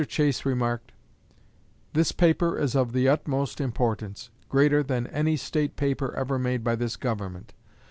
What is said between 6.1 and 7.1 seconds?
ever made by this